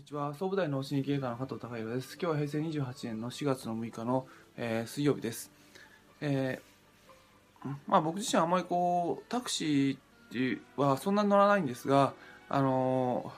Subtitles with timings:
[0.00, 0.32] にちは。
[0.32, 2.14] 総武大脳神経科の加藤孝弘です。
[2.18, 4.26] 今日は平成28年の4月の6日の、
[4.56, 5.50] えー、水曜日です、
[6.22, 12.14] えー、まあ僕自身はあまりこうタクシーはそんなに乗らないんですが
[12.48, 13.30] あの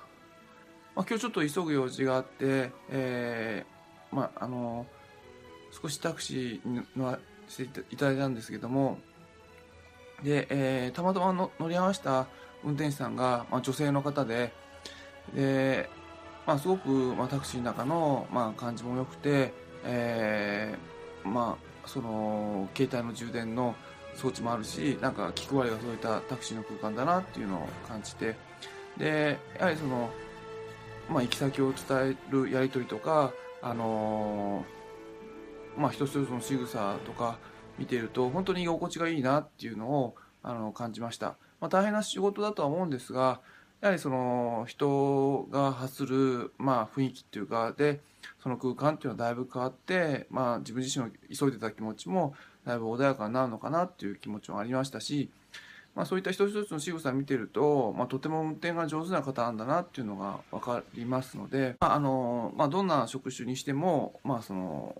[0.94, 4.86] ー、まあ、今日ちょっと急ぐ用事があって、えー、まああの
[5.82, 8.98] 少しタクシーに乗らせていただいたんですけども
[10.22, 12.28] で、えー、たまたまの乗り合わせた
[12.62, 14.52] 運転手さんが、まあ、女性の方で
[15.34, 15.90] で
[16.46, 19.52] まあ、すごく、まあ、タクシーの中の、まあ、感じも良くて、
[19.84, 23.74] えー、まあ、その携帯の充電の
[24.14, 28.36] 装置もあるしなんか気配りが届いたタクシーの空間だなっていうのを感じて
[28.98, 30.10] でやはりその、
[31.08, 37.38] まあ、行き先を伝えるやり取りとか、あのー、まあ、一つ一つの仕草とか
[37.78, 43.40] 見ていると本当に居心地がいいなっていうのをあの感じました、まあ、大変な仕事だとは思うんですが
[43.82, 48.00] やはりその人が発する、まあ、雰囲気っていうかで
[48.40, 55.30] その空間っていうのはだいぶ変わって、まあ、自分自身の急いでた気持ちもだいぶ穏やかになるのかなっていう気持ちもありましたし、
[55.96, 64.94] まあ、そういった一つ一つの仕草を見てると、まあ、とても運転が上手な方なんだなっていうのが分かりますので、まああのまあ、どんな職種にしても、まあその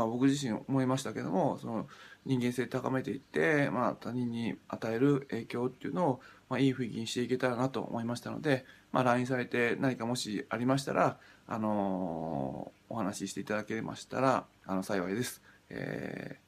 [0.00, 1.86] まあ、僕自身思いましたけどもその
[2.24, 16.38] 人間性高めていって、まあ、他人に与える影響っていうのを、まあ、いい雰囲気にしていけたらなと思いましたので、まあ、LINE されて何かもしありましたら、あのー、お話ししていただけましたらあの幸いです、え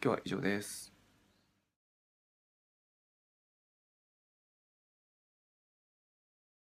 [0.00, 0.91] ー、今日は以上です。